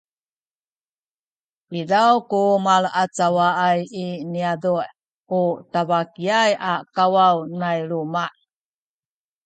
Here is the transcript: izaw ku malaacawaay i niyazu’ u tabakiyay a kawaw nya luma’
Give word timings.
izaw 1.79 2.15
ku 2.29 2.41
malaacawaay 2.65 3.79
i 4.03 4.05
niyazu’ 4.31 4.75
u 5.39 5.41
tabakiyay 5.71 6.51
a 6.71 6.73
kawaw 6.95 7.37
nya 7.57 7.71
luma’ 7.89 8.25